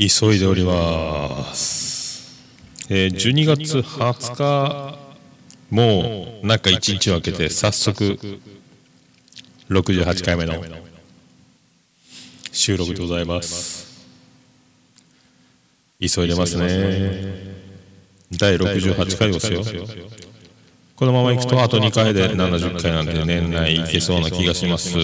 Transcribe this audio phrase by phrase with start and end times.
[0.00, 2.42] 急いでおります、
[2.88, 4.98] えー、12月20日
[5.68, 8.18] もう中1日を空けて早速
[9.68, 10.54] 68回目の
[12.50, 14.08] 収録でございます。
[16.00, 17.54] 急いでますね。
[18.32, 19.62] 第68回ですよ。
[20.96, 24.92] このままいくとあと2回で70回なんで年内いけそうな気がします。
[24.94, 24.96] ち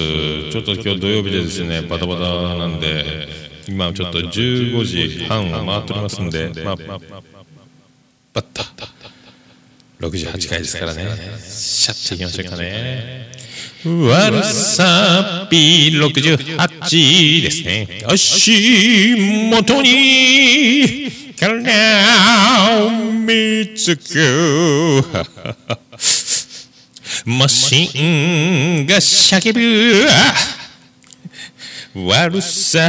[0.57, 8.63] ょっと今日土曜日でですねバタバタなんで今ちょっと15時半を回っておりますんでまあバッタ
[10.01, 11.05] 68回ですからね
[11.39, 13.27] シャッといきましょうかね
[13.85, 19.17] 悪さび68ですね足
[19.51, 25.03] 元にから見つく
[27.25, 30.07] マシンが叫ぶ
[32.09, 32.89] 悪さ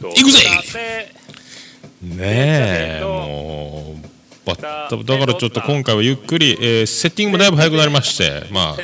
[0.00, 0.40] 行くぜ。
[2.02, 8.76] ねえもうバッタだからちょっと今回はゆっくり、えーセッティングもだいぶ早くなりましてまあ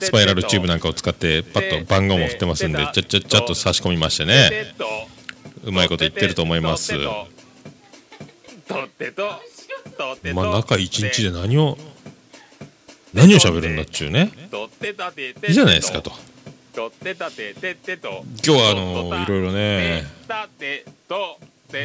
[0.00, 4.74] スパイラルチューブなんかを使ってパッと番号も振ってますんでちゃっちゃっちゃっと差し込みましてね。
[5.64, 6.94] うまいこと言ってると思います。
[10.32, 11.76] まあ中一日で何を
[13.12, 14.30] 何を喋るんだっちゅうね。
[15.46, 16.12] いいじゃないですかと
[18.44, 20.04] 今日はあのいろいろね。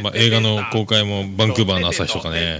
[0.02, 2.60] まあ映画の公開もバンクーバーの朝日とかね。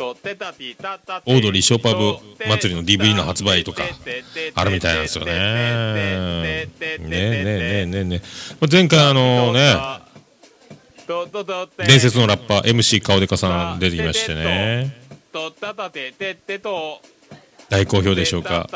[0.00, 2.16] オードリーショーパブ
[2.48, 3.82] 祭りの DVD の発売とか
[4.54, 5.32] あるみたいなんですよね。
[5.32, 6.68] ねえ
[6.98, 8.20] ねえねえねえねえ
[8.60, 9.76] まあ前回あのね
[11.86, 14.96] 伝説のラッパー MC 顔でかさん出てきましてね
[17.68, 18.68] 大好評でしょうか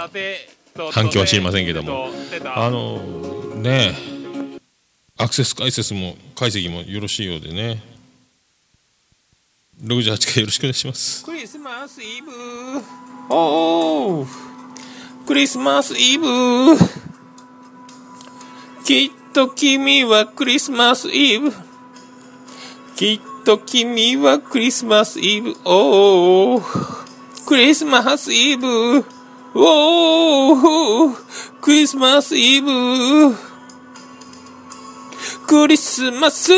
[0.92, 2.08] 反響は知りませんけども。
[2.54, 2.98] あの
[3.56, 4.16] ねえ。
[5.18, 7.82] アクセス解説も解析もよろしいようでね。
[9.82, 11.24] 68回よろしくお願いします。
[11.24, 12.30] クリスマスイブ。
[13.28, 14.26] おお
[15.26, 16.26] クリスマスイブ。
[18.84, 21.50] きっと君はクリスマスイブ。
[22.94, 25.54] きっと君はクリスマスイブ。
[25.64, 26.62] おお
[27.46, 29.15] クリスマスイブ
[29.58, 31.10] おお
[31.62, 33.34] クリスマスイブ。
[35.46, 36.54] クリスマスイ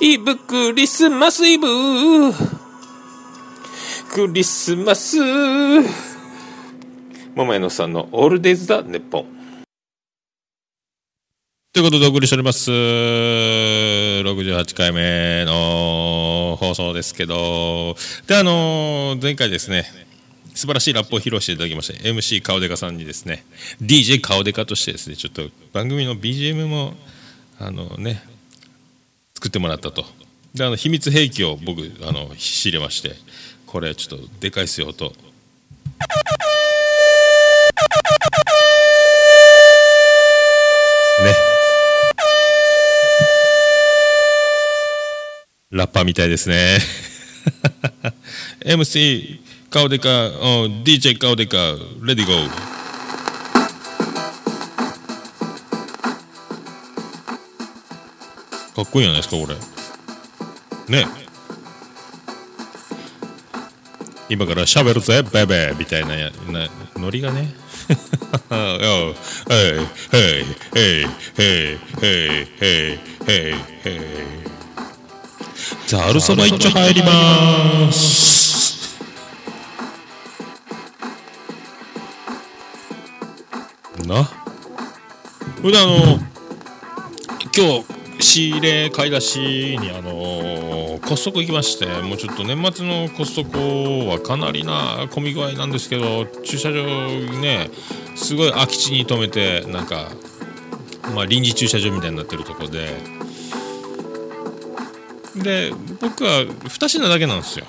[0.00, 0.04] ブ。
[0.04, 1.66] イブクリスマスイブ。
[4.12, 5.16] クリスマス。
[7.34, 9.33] 桃屋のさんのオールデイズだネッポン。
[11.74, 12.70] ということでお送りしております。
[12.70, 17.96] 68回目の放送ですけど。
[18.28, 19.84] であの前回ですね
[20.54, 23.44] 素晴らしいラップを披露していただきまして MC 顔デカさんにですね
[23.82, 26.94] DJ 顔デカとしてですねちょっと番組の BGM も
[27.58, 28.22] あのね
[29.34, 30.04] 作ってもらったと。
[30.54, 33.16] であの秘密兵器を僕あの仕入れまして
[33.66, 35.12] これちょっとでかいっすよと。
[45.74, 46.78] ラッパーみたいですね。
[48.64, 49.40] MC
[49.70, 50.34] 顔でか、うん
[50.84, 51.56] DJ 顔でか
[52.00, 52.48] レディゴー。
[58.76, 59.48] かっこいいじゃないですかこ
[60.88, 60.96] れ。
[60.96, 61.08] ね。
[64.28, 67.52] 今からしゃべるぜベベーみたいなやなノリがね。
[68.48, 69.14] おう。
[69.52, 70.46] へい
[70.78, 71.06] へい
[71.36, 73.54] へいへいへいへい
[73.84, 74.43] へい
[75.96, 78.98] ざるそば一丁入ります。
[84.04, 84.24] な。
[85.56, 86.18] それであの
[87.56, 87.84] 今
[88.18, 89.38] 日仕入れ買い出し
[89.78, 96.84] にあのコストコ行きましてもうちょっと年末のコストコはかなりな混み具合なんですけど駐車場
[97.40, 97.70] ね
[98.16, 100.08] すごい空き地に止めてなんか
[101.14, 102.96] まあ臨時駐車場みたいになってるとこで
[105.36, 107.66] で僕は2品だけなんですよ。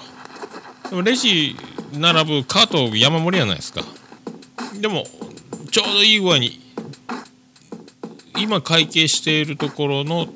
[0.90, 1.56] でもレジ
[1.94, 3.82] 並ぶカート山盛りじゃないですか。
[4.80, 5.06] でも
[5.72, 6.60] ちょうどいい具合に
[8.38, 10.28] 今会計しているところの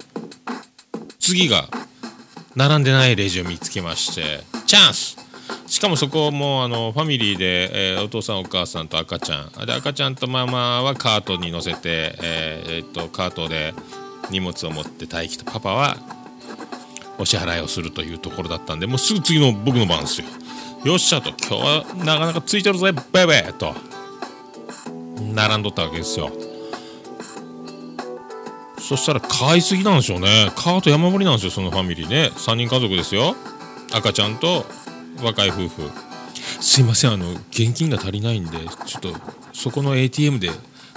[1.20, 1.68] 次が
[2.56, 5.18] 並んでないレジを見つけましてチャンス。
[5.68, 9.66] しかもそこもあのファミリーで、えー、お父さんお母さんと赤ちゃん。
[9.66, 13.74] で赤ちゃんとママはカートに乗せて、えーえー、っとカートで
[14.32, 15.98] 荷物を持って待機とパパは
[17.20, 20.28] お支払いをするというところだったんでもうすぐ次の僕の番ですよ。
[20.86, 21.30] よっしゃと。
[21.30, 23.76] 今日はなかなかついてるぜベイベーと。
[25.36, 26.32] 並んどったわけですよ。
[28.80, 30.52] そしたら買いすぎなんでしょうね。
[30.56, 32.32] カート山盛りなんですよそのファミリーね。
[32.34, 33.36] 3人家族ですよ。
[33.94, 34.66] 赤ちゃんと
[35.22, 35.92] 若い夫婦。
[36.62, 39.14] すいませんあの現金が足りないんでちょっと
[39.54, 40.50] そこの ATM で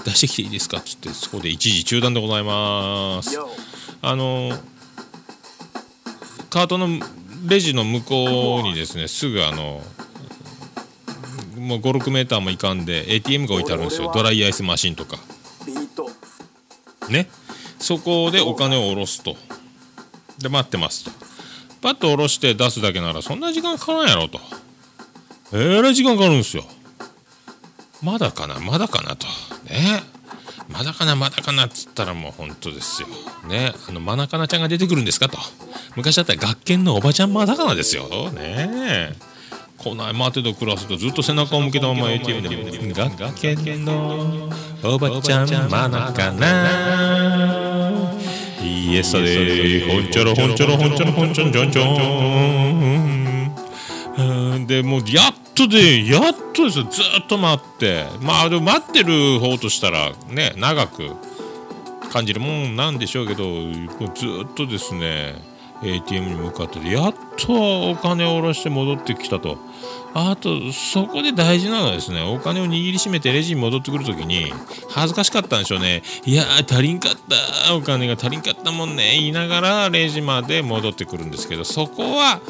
[0.04, 3.38] 出してきていいですかっつってそこで一時中断でございます。
[4.00, 4.52] あの
[6.52, 6.86] カートの
[7.48, 9.80] レジの向こうにですねすぐあの
[11.56, 14.12] もう56メーターもいかんで ATM が置いてあるんですよ。
[14.12, 15.16] ドライアイスマシンとか。
[17.08, 17.30] ね。
[17.78, 19.34] そこでお金を下ろすと。
[20.40, 21.10] で待ってますと。
[21.80, 24.38] パッと下ろして出すだけならそんな時間かからんやろと。
[25.54, 26.64] えらい時間かかるんですよ。
[28.02, 29.26] まだかなまだかなと。
[29.70, 30.02] ね
[30.68, 33.08] まだかなまだかなっつったらもう本当ですよ。
[33.48, 35.38] ねあのマナカナちゃんが出てくるんですかと。
[35.96, 38.30] 昔だったら学研のおばちゃんまだかなですよ。
[38.30, 39.16] ね。
[39.78, 48.12] 来ない待てど暮らすとずっと背中を向けたまま ATM で学研のおばちゃんまだかな。
[48.62, 51.84] イエスでほんちょろほんちょろほんちょろほんちょんちょんちょ
[54.58, 56.84] んでもうやっとでやっとですよ。
[56.84, 58.04] ずっと待って。
[58.20, 61.10] まあでも待ってる方としたらね長く
[62.12, 63.64] 感じるもんなんでしょうけどもう
[64.14, 65.34] ずっとですね
[65.82, 69.58] ATM に向かってやっとお金を下ろして戻ってきたと。
[70.14, 74.52] あとそこで大事なのはですねお金を握りしめてレジに戻ってくるときに
[74.90, 76.02] 恥ずかしかったんでしょうね。
[76.26, 77.12] いやー足りんかっ
[77.66, 77.74] た。
[77.74, 79.12] お金が足りんかったもんね。
[79.14, 82.40] 言いながらレジまで戻ってくるんですけどそこは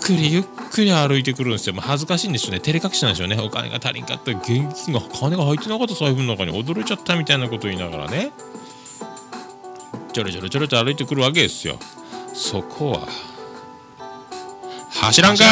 [0.00, 1.74] くりゆっくり歩いてくるんですよ。
[1.74, 2.60] もう恥ずかしいんでしょうね。
[2.60, 3.38] 照れ隠しなんでしょうね。
[3.40, 4.32] お金が足りんかった。
[4.32, 8.32] 現金が、金が入ってなかった財布の中に驚いちゃったみたいなこと言いながらね。
[10.12, 11.78] ちょろちょろちょろと歩いてくるわけですよ。
[12.34, 13.08] そこは、
[14.90, 15.48] 走らんかい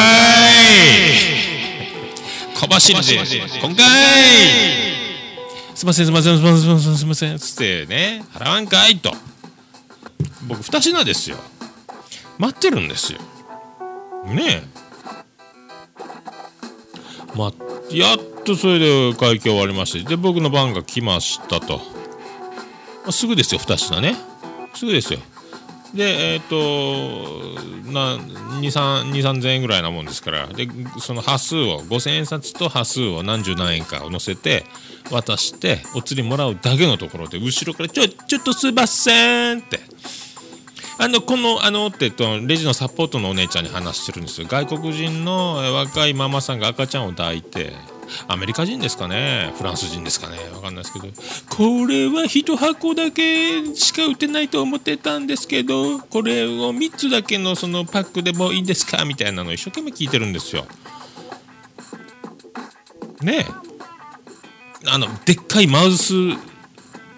[2.55, 3.85] 小走りで、今回
[5.75, 9.13] すいませんすいませんすいませんすいませんすいませんつってね、払わんかいと。
[10.47, 11.37] 僕、二品ですよ。
[12.39, 13.19] 待ってるんですよ。
[14.33, 14.77] ねえ。
[17.35, 17.53] まあ、
[17.91, 21.77] やっとそれで会計終わりまして、で、僕の番が来ましたと。
[21.77, 21.83] ま
[23.07, 24.15] あ、すぐですよ、二品ね。
[24.73, 25.19] すぐですよ。
[25.93, 26.55] で、えっ、ー、と、
[27.89, 30.67] 2、3、2、3000円ぐらいなもんですから、で、
[30.99, 34.65] その端数を、5000円札と端数を何十何円かを乗せて、
[35.11, 39.79] 渡して、お釣りもらうだけのところで、後ろから、ちょ、ちょっとすいませんって。
[40.99, 44.47] あの、この、あの、ってと、レジのサポートのお姉ちゃんに話してるんですよ。
[44.49, 47.73] 外国人の若いママさんが赤ちゃんを抱いて、
[48.27, 49.53] アメリカ人ですかね？
[49.57, 50.37] フランス人ですかね？
[50.53, 51.07] わかんないですけど、
[51.49, 59.03] これは1箱だけしか売ってないと思ってたんですけど、これを3つだけのそのパックでもいいんですか？
[59.03, 60.65] みたいなのを一生懸命聞いてるんですよ。
[63.21, 63.45] ねえ。
[64.89, 66.13] あの、でっかいマウス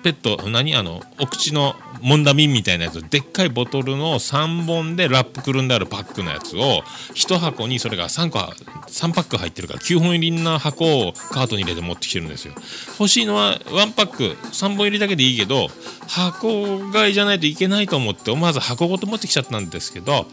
[0.01, 0.75] ペット、何？
[0.75, 6.83] あの、お口のモンダミンみたいなやつでっかいボトルの3本でラップくるんであるパックのやつを
[7.15, 12.53] 1箱にそれが3個3パック入ってるから9本入りな箱をカートに入れて持ってきてるんですよ。
[12.99, 15.67] 欲しいのは1パック3本入りだけでいいけど
[16.07, 20.25] 箱買いじゃないといけないと思って思わず箱ごと持ってきちゃったんですけど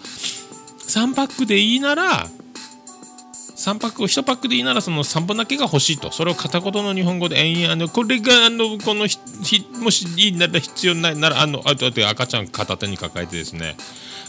[0.89, 2.29] 3パックでいいなら
[3.57, 6.13] 3パックを1パックでいいならその3本だけが欲しいと。
[6.13, 9.19] それを片言の日本語で延々あのこれがあのこのひ
[9.81, 13.77] もしいいなら必要ないならあのあと赤ちゃん片手に抱えてですね。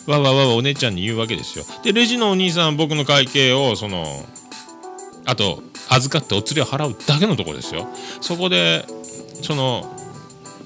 [0.07, 1.65] わわわわお姉ちゃんに言うわけですよ。
[1.84, 4.25] でレジのお兄さん僕の会計をその
[5.25, 7.86] あと預かってお釣りを払うだけのところですよ。
[8.22, 8.86] そこで
[9.41, 9.93] その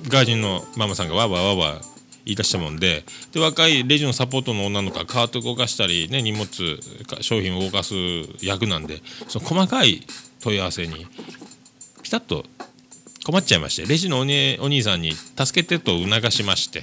[0.08, 1.82] 外人のママさんがわわわわ
[2.26, 6.48] 言い出したもんでで若いレジのサポートの女の子がカート動かしたり、ね、荷物
[7.22, 7.94] 商品を動かす
[8.42, 10.06] 役なんでその細かい
[10.42, 11.08] 問い合わせに
[12.04, 12.46] ピタッと
[13.26, 16.82] 困っちゃいましてレジのお,、ね、お兄さんに助けてと促しまして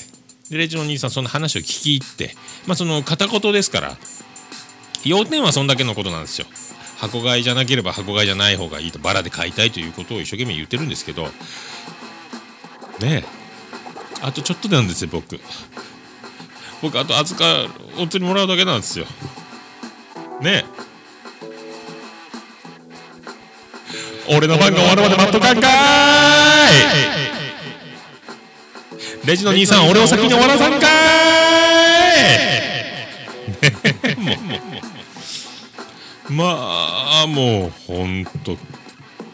[0.51, 2.35] でレジのお兄さんその話を聞き入って、
[2.67, 3.97] まあ、その片言ですから
[5.05, 6.47] 要点はそんだけのことなんですよ。
[6.99, 11.27] 箱買いじゃなければ箱買いじゃない方がいいとバラで買いたいということを一生懸命言ってるんですけど
[12.99, 13.38] ねえ
[14.23, 15.39] あとちょっとでなんですよ僕。
[16.83, 17.67] 僕あと預か
[17.99, 19.05] お釣りもらうだけなんですよ。
[20.41, 20.67] ねえ。
[24.31, 25.69] 俺の番が終わるまで待っとかんか
[29.25, 29.27] い。
[29.27, 30.91] レジの兄さん俺を先に終わらさんかい。
[34.17, 34.33] も
[36.31, 36.33] う。
[36.33, 36.45] ま
[37.25, 38.59] あもうほんと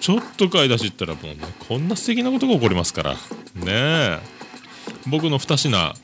[0.01, 1.39] ちょっと買い出し行ったらもうね
[1.69, 3.15] こんな素敵なことが起こりますから。
[3.15, 3.19] ね
[3.67, 4.21] え。
[5.07, 5.95] 僕の2品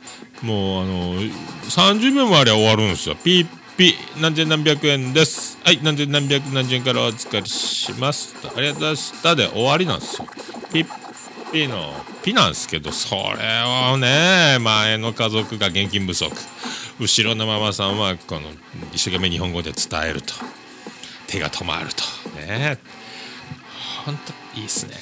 [0.42, 3.16] もうあの30秒もありゃ終わるんですよ。
[3.16, 5.59] ピッピ何千何百円です。
[5.64, 9.37] はい何千何百何十円からお預かりしますありがとうございました。
[9.37, 10.28] で終わりなんですよ。
[10.73, 10.87] ピッ
[11.52, 11.92] ピの
[12.23, 16.30] ピなんですけどそれをね前の家族が現金不足。
[16.99, 18.42] 後ろのママさんはこの
[18.92, 20.35] 一生懸命日本語で伝えると。
[21.26, 22.02] 手が止まると。
[22.38, 22.78] ね。
[24.04, 24.95] ほんといいっすね。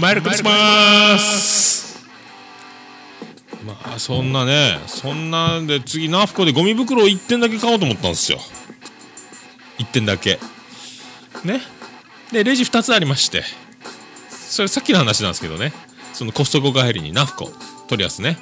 [0.00, 1.85] マイルクリスマス
[3.64, 8.38] まあそんなねそんなんで次ナフコでゴミ袋を1点だけ買おうと思ったんですよ。
[9.78, 10.38] 1点だけ。
[11.44, 11.60] ね。
[12.32, 13.42] でレジ2つありまして。
[14.30, 15.72] それさっきの話なんですけどね。
[16.12, 17.50] そのコストコ帰りにナフコ
[17.88, 18.38] 取りやすね。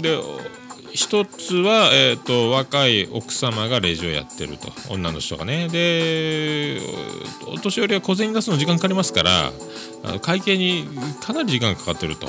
[0.00, 0.18] で
[0.92, 4.70] 一つは、えーと、若い奥様がレジをやってると。
[4.90, 5.68] 女の人がね。
[5.68, 6.80] で
[7.46, 9.52] お年寄りは小銭出すの時間かかりますから
[10.20, 10.86] 会計に
[11.20, 12.28] かなり時間かかってると。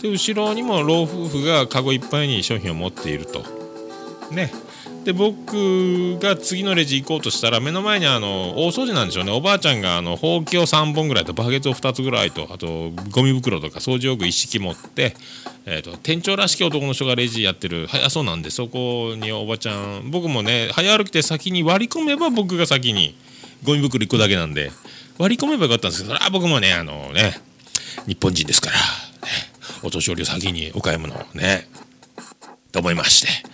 [0.00, 3.42] で後ろにも老夫婦がカゴいっぱいに商品を持っていると。
[4.30, 4.52] ね。
[5.04, 9.32] で僕が次のレジ行こうとしたら目の前にあの大掃除なんでしょうね。
[9.32, 15.14] おばあちゃんがあのほうきを3本ぐらいとバケツを2つぐらいとあとゴミ袋とか掃除用具一式持って、
[15.64, 23.16] えーと、店長らしき男の人がレジやってる早そうなんでそこにおばちゃん僕もね早歩きで先に割り込めば僕が先に
[23.64, 24.70] ゴミ袋1個だけなんで
[25.18, 27.40] 割り込めばよかったんですけどあ僕もねあのね
[28.06, 28.82] 日本人ですから、ね、
[29.82, 31.68] お年寄り先にお買い物をね
[32.72, 33.48] と思いまして。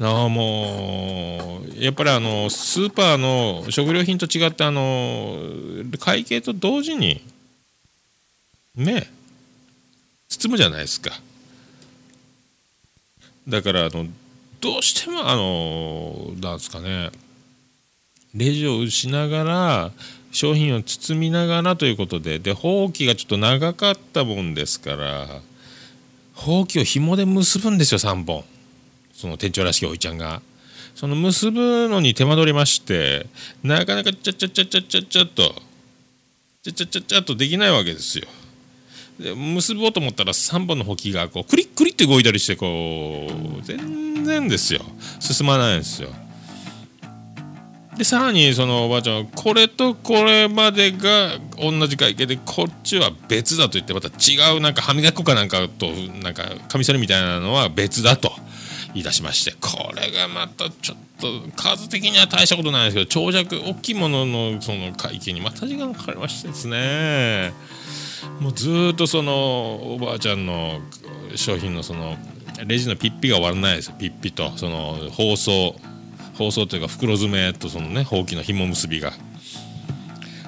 [0.00, 5.38] あもうやっぱりあのスーパーの食料品と違ってあの
[6.00, 7.22] 会計と同時に
[8.74, 9.08] ね
[10.28, 11.12] 包むじゃないですか
[13.46, 14.06] だからあの
[14.60, 17.10] どうしてもあのなんですかね
[18.34, 19.90] レジをしながら
[20.32, 25.26] 商品を包みながらということででほうきがちょっと長かったもんですから
[26.42, 28.44] ほうきを紐で結ぶんですよ3本。
[29.14, 30.42] その店長らしきおいちゃんが。
[30.94, 33.26] その結ぶのに手間取りまして
[33.62, 35.54] なかなかちゃちゃちゃちゃちゃちゃっと
[36.62, 38.26] ちゃちゃちゃちゃっとできないわけですよ。
[39.18, 43.26] で結ぼうと思ったら3本の補給がこうクリックリって動いたりしてこ
[43.60, 44.82] う全然ですよ。
[45.20, 46.10] 進まないんですよ。
[48.02, 55.86] でさらにそのおばあちゃんはこれとこれまでが同じ会計でこっちは別だと言ってまた違うなんか歯磨き粉かなんかと
[56.20, 58.32] なんかカミソリみたいなのは別だと
[58.92, 67.52] 言い出しましてこれがまたちょっと数的には大したことないですけど長尺大きいもののその会計にまた時間がかかりましてですね。
[68.40, 70.80] もうずっとそのおばあちゃんの
[71.36, 72.16] 商品のその
[72.66, 73.92] レジのピッピが終わらないです。
[73.92, 75.76] ピッピとその包装。
[76.34, 79.12] 包装というか袋詰めとそのねほうきの紐結びが。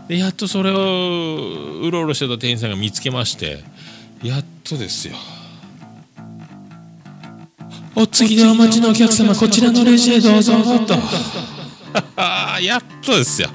[0.08, 3.64] でやっとそれをうろうろしてた店員さんが見つけまして
[4.22, 5.14] やっとですよ。
[7.96, 10.54] お次でお待ちのお客様こちらのレジへどうぞ。
[10.86, 10.94] と
[12.60, 13.48] やっとですよ。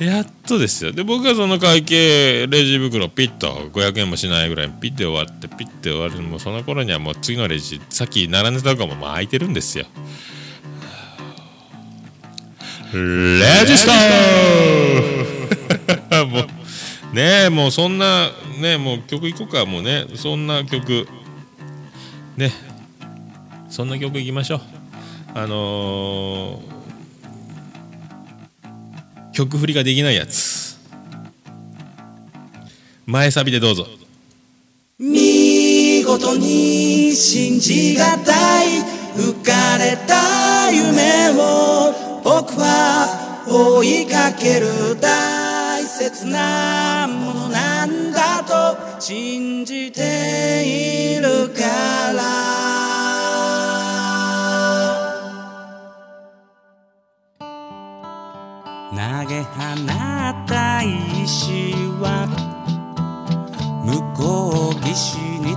[0.00, 0.92] やっとですよ。
[0.92, 9.84] で僕がその会計レジ袋ピッと500円もしないぐらいピッて終わってピッて終わるのもその頃にはもう次のレジさっき並んでたかももう空いてるんですよ。
[12.92, 16.26] レジスター。
[16.26, 20.06] もうねえもうそんなねもう曲いこうかもうね。
[20.14, 21.06] そんな曲。
[22.36, 22.52] ね
[23.68, 24.60] そんな曲いきましょう。
[25.34, 30.78] あのー、曲振りができないやつ。
[33.06, 33.86] 前サビでどうぞ。
[34.98, 39.00] 見事に信じがたい。
[39.16, 51.62] 浮かれた夢を僕は追いかける大切なものなんだと信じているか
[52.12, 52.70] ら。
[58.90, 58.96] 投
[59.28, 62.26] げ放った石は
[63.84, 65.56] 向こう岸に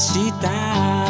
[0.00, 1.09] した。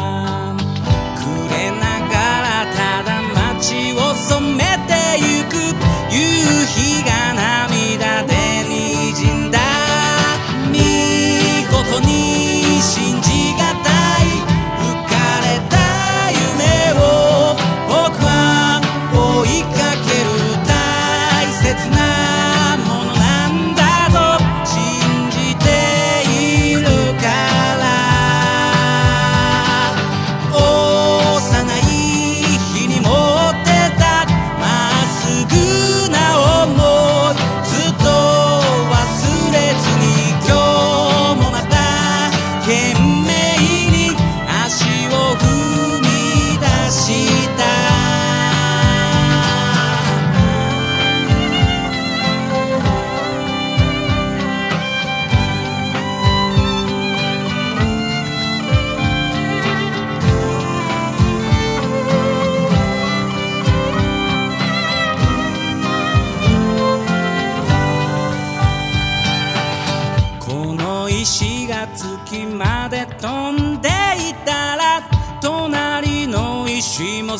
[42.70, 43.19] came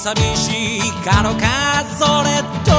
[0.03, 0.81] 寂しい。
[1.05, 2.70] かろかそれと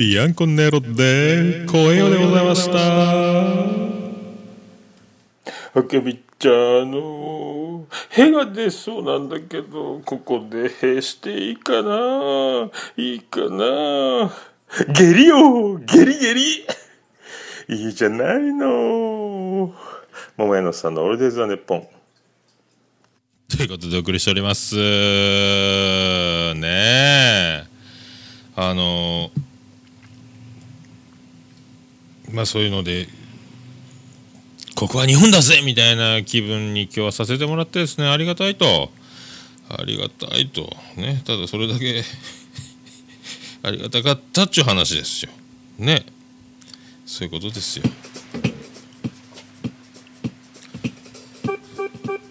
[0.00, 2.78] ビアンコネロで声よでございました。
[5.78, 12.70] あけびちゃんあのへが出そうなんだけどここでへしていいかな？
[12.96, 14.32] いいかな？
[14.94, 15.78] 下痢よ！
[15.80, 16.66] 下痢下痢！
[17.68, 19.74] いいじゃないの。
[20.38, 21.86] 桃屋のさんのオールデイズ・ザ・ネッポン
[23.54, 24.76] ということでお送りしております。
[24.76, 24.82] ね
[26.64, 27.64] え。
[28.56, 29.30] あの
[32.32, 33.08] まあそういうので
[34.80, 38.08] ここは日本だぜみたいな気分に今日はさせてもらってですね。
[38.08, 38.90] ありがたいと。
[39.68, 40.74] ありがたいと。
[40.96, 41.22] ね。
[41.26, 42.02] ただそれだけ
[43.62, 45.30] ありがたかったっちゅう話ですよ。
[45.78, 46.06] ね。
[47.04, 47.84] そういうことですよ。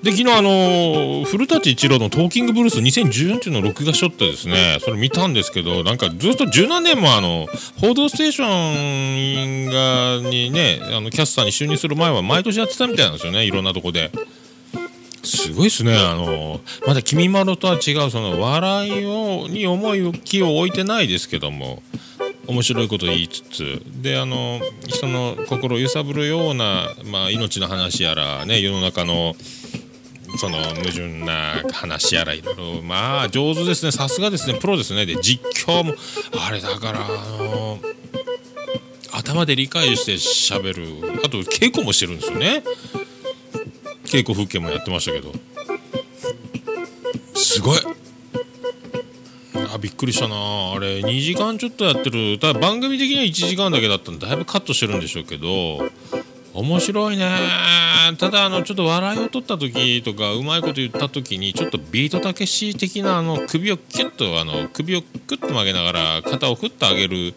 [0.09, 7.47] で昨日あの古舘一郎の「トーキングブルース2014」っていうのを録画しとってですねそれ見たんですけどなんかずっと十何年もあの
[7.79, 14.11] 「報道ステーションが」にねあのキャスターに就任する前は毎年やってたみたいなんですよねいろんなとこで。
[15.21, 21.83] すごいですねあのまだ「君まろ」とは違うその笑いをに思いを気を置いてないですけども
[22.47, 29.35] 面白いこと言いつつであの人の心を揺さぶるような、まあ、命の話やらね世の中の
[30.39, 32.81] その矛盾な話やらいろいろ。
[32.81, 33.91] まあ上手ですね。
[33.91, 34.57] さすがですね。
[34.57, 35.05] プロですね。
[35.05, 35.93] で実況も。
[36.39, 37.79] あれだからあの
[39.11, 41.21] 頭で理解して喋る。
[41.25, 42.63] あと稽古もしてるんですよね。
[44.05, 45.33] 稽古風景もやってましたけど。
[47.35, 47.79] すごい。
[49.73, 50.35] あびっくりしたな。
[50.35, 52.39] あれ2時間ちょっとやってる。
[52.39, 55.89] ただ番組的には1時間だけだったんでだいぶカットしてるんでしょうけど。
[56.59, 57.29] 面白いね。
[58.17, 67.33] ただあのちょっと笑いを取った時とかうまいこと言った時にちょっとビートたけし的なあの首をキュッとあの首をクッと曲げながら肩を振ってあげる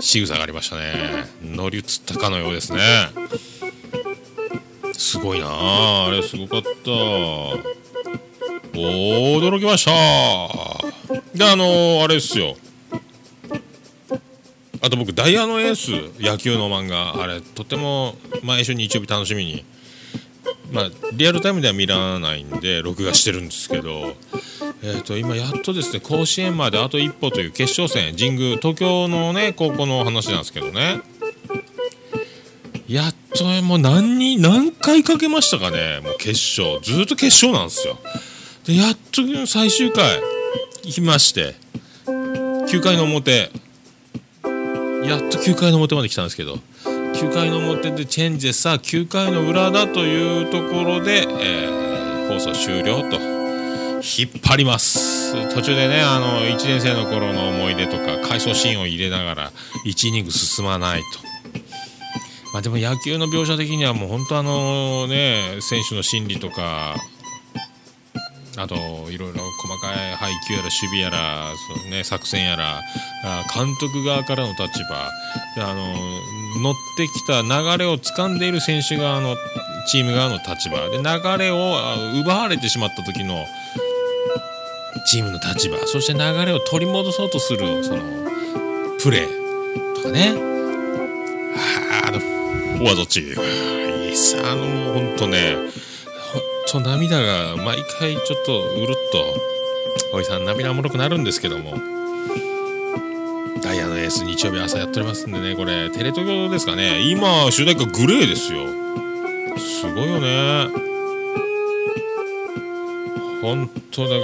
[0.00, 1.24] 仕草がありましたね。
[1.42, 2.78] 乗り移ったかのようですね。
[4.92, 5.48] すごいな。
[5.48, 6.90] ああれすごかった。
[8.78, 9.90] 驚きました。
[11.34, 12.56] であのあれですよ。
[14.80, 19.64] あと僕ダイヤのエース野球の漫画あれとても毎週日曜日楽しみに。
[20.70, 24.14] まあリアルタイムでは見らないんで録画してるんですけど。
[24.80, 31.00] えー、と今やっとですね甲子園まであと一歩という決勝戦神宮東京のね高校の話なんですけどね。
[32.86, 36.80] やっともう何に何回かけましたかねもう決勝。
[36.80, 37.98] ずっと決勝なんですよ。
[38.66, 40.20] でやっと最終回
[40.84, 41.54] 行きまして
[42.06, 43.50] 9回の表
[45.04, 51.78] やっと9回の表まで来たんですけど9回の表でチェンジでさあ9回の裏だというところで、えー
[52.28, 59.52] 放送終了と引っ張ります途中でねあの1年生の頃の思い出とか回想シーンを入れながら
[59.86, 61.06] 1イニング進まないと。
[62.52, 66.96] まあ、でも野球の描写的にはもう本当あのね選手の心理とか
[68.58, 68.74] あと
[69.10, 71.52] いろいろ細かい配球やら守備やら
[71.84, 72.82] そ、ね、作戦やら
[73.24, 75.10] あ監督側からの立場
[75.64, 75.94] あの
[76.62, 79.36] 乗ってきた流れを掴んでいる選手側の
[79.86, 81.76] チーム側の立場で流れを
[82.20, 83.46] 奪われてしまった時の
[85.06, 88.02] チームの立場そして流れを取り戻そうとするその
[89.00, 90.34] プレーとかね。
[91.56, 95.56] ああのワザチームいいさあのもうほんとね
[96.70, 99.34] と涙が毎回ちょっとうるっと
[100.12, 101.72] おじさん涙もろくなるんですけども。
[103.62, 107.00] ダイヤのエース日曜日朝やっておりますんでねこれテレ東ですかね。
[107.10, 108.66] 今主題歌グレーですよ。
[109.58, 110.68] すごいよね。
[113.42, 114.14] 本当だか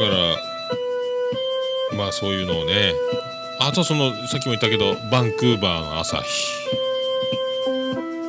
[1.93, 2.93] らまあそういうのをね。
[3.61, 6.25] あとそのさっきも言ったけどバンクーバーの朝日。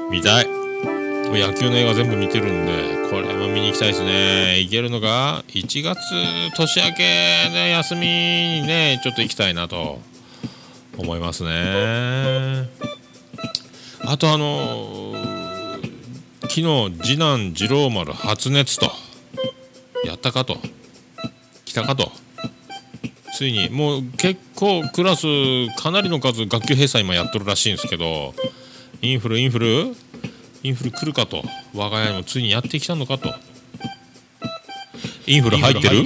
[0.10, 0.65] 見たい。
[1.38, 4.60] 野球の映画全部見てるんでこれも見に行きたいですね。
[4.60, 6.00] 行けるのが1月
[6.56, 8.08] 年明けの休みに
[8.64, 10.00] ねちょっと行きたいなと
[10.98, 12.70] 思いますね。
[14.02, 15.14] あとあの
[16.42, 16.64] 昨日
[17.04, 18.92] 次男次郎丸発熱と
[20.06, 20.58] やったかと
[21.66, 22.12] 来たかと
[23.34, 25.26] ついにもう結構クラス
[25.78, 28.34] かなりの数学級閉鎖今やっとるらしいんですけど
[29.02, 29.96] インフルインフル？
[30.66, 31.44] インフル来るかと
[31.76, 33.32] 我が家にもついにやってきたのかと。
[35.28, 36.04] インフル入ってる？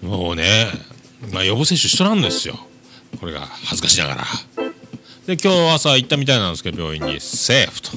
[0.00, 0.68] もうね
[1.32, 2.54] まあ予防接種しとらんですよ。
[3.18, 4.24] これが恥ずかしながら。
[5.26, 7.90] で今日朝行ったみたいなんですけど病院にセーフと。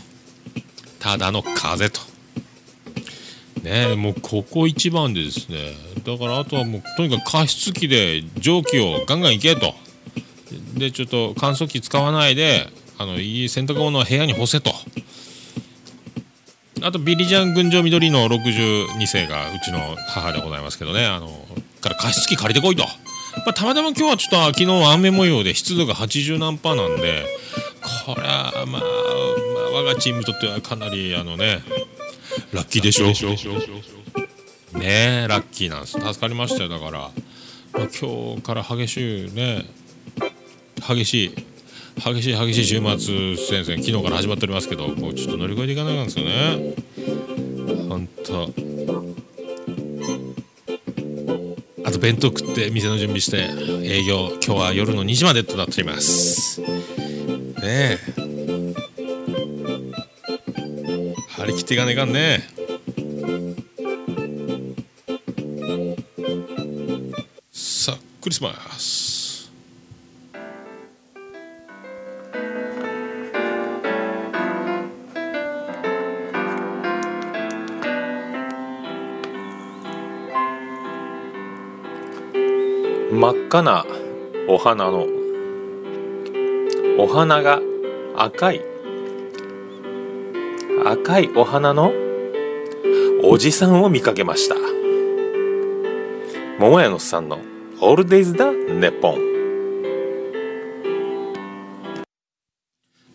[0.98, 2.02] ただの風邪と。
[3.62, 5.74] ねもうここ一番でですね。
[6.04, 9.76] だからあとはもうとにかく加湿器で蒸気をガンガンいけと。
[10.74, 14.72] でちょっと乾燥機使わないであのいい洗濯物は部屋に干せと。
[16.84, 21.06] あとビリジャン群青緑の62世がうちの母でございますけどね。
[21.06, 21.28] あの
[21.82, 22.90] から加湿器借りてこいと、ま
[23.48, 27.26] あ、たまたま今日はちょっと昨日雨模様で湿度が80何パーなんで
[28.06, 28.82] これはまあ、まあ、
[29.74, 31.60] 我がチームにとってはかなりあのね
[32.54, 34.78] ラッキーでしょう。
[34.78, 35.94] ねえラッキーなんです。
[35.94, 37.10] 助かりましたよだから、まあ、
[38.00, 39.66] 今日から激しいね
[40.88, 41.47] 激しい
[41.98, 46.76] 激しい激しい週末戦線昨日から始まっておりますけどもうちょっと乗り越えていかないんですよね。
[47.90, 48.44] 本当
[51.86, 53.50] あと弁当食って店の準備して
[53.84, 56.62] 営業今日は夜の2時までとなっております。
[56.62, 56.68] ね
[57.64, 57.98] え。
[61.30, 62.44] 張り切っていかないかんね。
[67.52, 68.77] さあクリスマス。
[83.12, 83.86] 真っ赤な
[84.50, 85.08] お花の
[87.00, 87.62] お花が
[88.18, 88.62] 赤い。
[90.86, 91.94] 赤いお花の
[93.24, 94.56] おじさんを見かけました。
[96.60, 97.40] 桃屋のさんの
[97.80, 99.28] 「オールデイズ・だネポン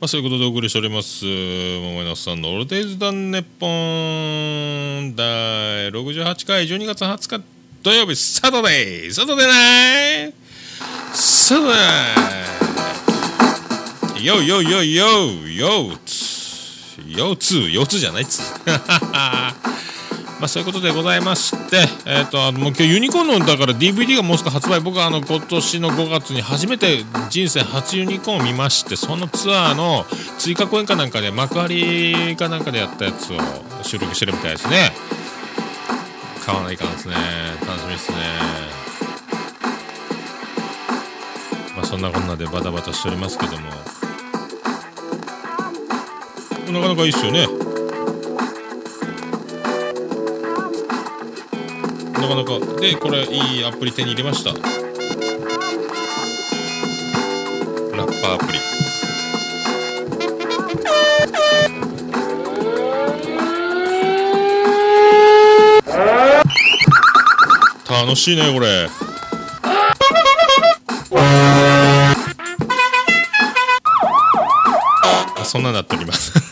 [0.00, 9.10] まあ、そういうことでお送りしております桃井さんの「オールデイズ・ダンネッポン」第68回12月20日土曜日サタデー。
[9.10, 9.46] サタデー。
[9.48, 10.34] ナイ
[11.12, 14.24] サタデー。
[14.24, 19.54] ヨーヨーヨーヨーヨーツヨーツーヨーツーじゃないっつ ま
[20.42, 30.06] あそういうことでございまして、えっ、と、あのもう今日ユニコーンのだから DVD がもうすぐ発売、僕はあの今年の5月に初めて人生初ユニコーンを見まして、そのツアーの
[30.38, 33.38] 追加公演かなんかで幕張かなんかでやったやつを
[33.82, 34.92] 収録してるみたいですね。
[36.52, 37.14] 買わないかんですね。
[37.66, 38.18] 楽しみですね。
[41.74, 43.58] まあそんなこんなでバタバタしておりますけども、
[46.70, 47.46] なかなかいいっすよね。
[52.20, 54.62] なかなかでこれいいアプリ手に入れましたラッ
[58.22, 58.71] パーアプリ
[68.04, 68.88] 楽しいねこれ。
[75.38, 76.32] あそんなんなっております。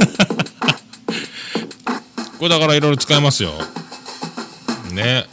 [2.39, 3.51] これだからいろいろ使えますよ。
[4.93, 5.27] ね。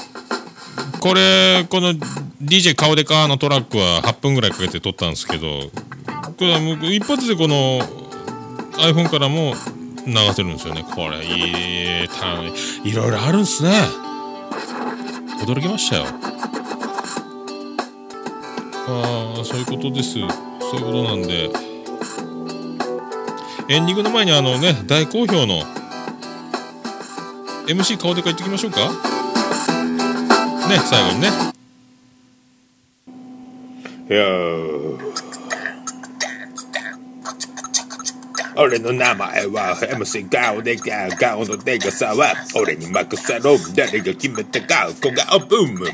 [1.00, 1.94] これこの
[2.42, 5.72] DJ 顔でかのトラックは8分ぐらいかけて撮ったんですけどこ
[6.40, 7.80] れはもう一発でこの
[8.80, 9.56] iPhone からも
[10.08, 10.84] 流せるんですよね。
[10.96, 14.07] これいいいろいろあるんすね。
[15.48, 16.04] 驚きましたよ。
[18.90, 20.16] ああそういうことです。
[20.16, 21.50] そういうことなんで。
[23.70, 25.64] エンディングの前にあのね大好評の
[27.66, 28.80] MC 顔でか言ってきましょうか。
[30.68, 31.30] ね最後にね。
[34.10, 34.68] いやー
[38.60, 45.88] 俺の名前は MC 顔でか顔のでかさは俺に任せろ誰が決めたか小顔ブーム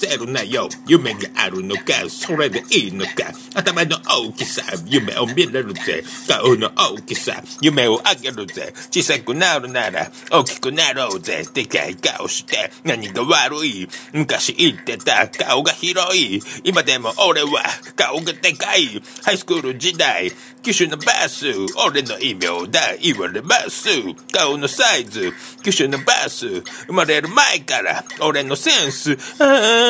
[0.00, 17.62] あどうしてせるなよ夢があるのかそれでいいのか頭の大きさ夢を見れるぜ顔の大きさ夢をあげるぜ小さくなるなら大きくなろうぜでかい顔して何が悪い昔言ってた顔が広い今でも俺は
[17.94, 20.30] 顔がでかいハイスクール時代
[20.62, 21.46] 機種のバス
[21.86, 23.88] 俺の異名だ言われます
[24.32, 25.32] 顔のサイズ
[25.62, 29.89] 機種のバス生まれる前から俺のセンスああ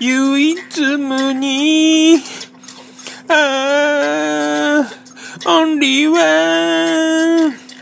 [0.00, 0.56] 唯一
[0.96, 2.18] 無二。
[3.28, 5.02] ああ
[5.46, 7.72] オンリーワン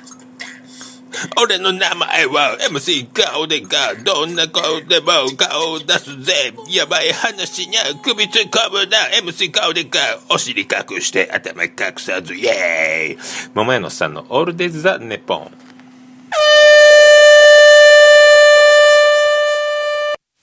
[1.42, 6.54] 俺の名前は MC 顔でかどんな顔でも顔を出すぜ。
[6.68, 8.98] やばい話にゃ首突っ込むな。
[9.22, 9.98] MC 顔でか
[10.30, 13.50] お尻隠して頭隠さずイエーイ。
[13.54, 15.50] 桃屋のさんのオールデイズ・ザ・ネポン。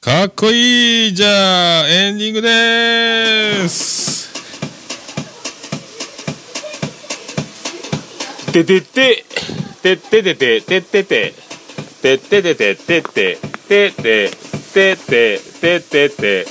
[0.07, 4.31] かっこいいじゃあエンディングです
[8.53, 9.25] ててて
[9.83, 11.35] てっててててってててっ
[11.99, 16.45] てててててててててててて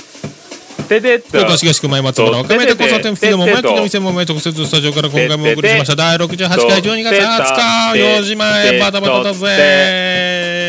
[0.87, 10.06] てて福岡市東区前松原若宮で交差点付近の桃焼きの店桃屋特設スタジオから今回もお送りしました第68回12月20日4時前バタバタだぜ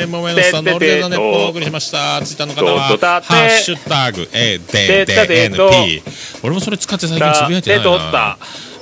[0.09, 2.21] 桃屋のさんのオールデイズ・ネッポンをお送りしました。
[2.23, 2.83] ツイッターの方は
[3.23, 6.03] 「ハッシュタグ #ADDNP」
[6.43, 8.39] 俺もそれ使って最近つぶやいてないな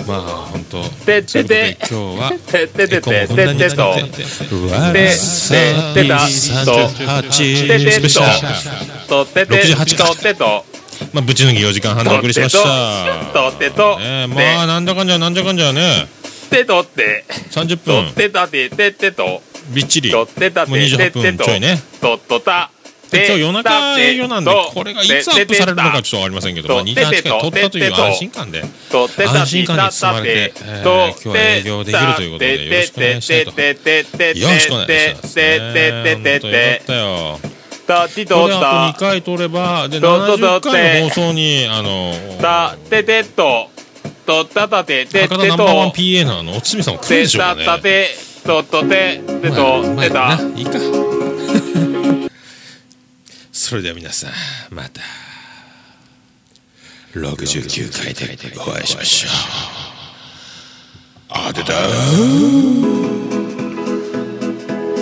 [0.07, 0.21] まあ
[0.53, 5.55] 本当てということで今日はてててエコもこんなに使っててうわてさ
[5.95, 10.65] ててた38スペシャルとてて68かとてと
[11.13, 16.07] まあぶち抜き4時間半でお送りしましたとてとえー、まあなんだかんじゃなんじゃかんじゃね
[16.51, 20.11] てとって30と分ってたてててとびっちり。
[20.11, 21.21] とってたてもう28ててと。
[21.21, 21.83] 分ちょいね。
[22.01, 22.71] とっとた。
[23.11, 28.65] で今日夜中営業なんでこれがいつアップされるのかちょっとわかりませんけど、まあ、28回撮ったという安心感で。
[28.91, 37.39] とってた安心感に包まれてえー今日は営業できるということでよろしくお願いしたいとよろしくお願いしますね本当よかったよ
[37.87, 43.71] たてことれあと2た回取ればでととと70回の放送にあのたててと
[44.27, 48.09] とったたててて博多ナンバーワンと PA のあのおつみさんも来るでてしょうかねたたて
[48.47, 50.37] とっとててまあとまあてた。
[50.37, 50.79] ないいか。
[53.53, 54.31] それでは皆さん
[54.71, 55.01] また
[57.15, 59.33] 69回でお会いしましょう。
[61.31, 61.75] あ出た。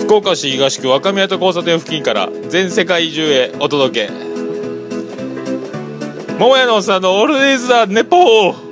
[0.05, 4.13] 福岡市東区若宮と交差点付近から全世界中へお届け。
[6.39, 8.64] 桃屋のおっさんのオールディーズ・ザ・ネポー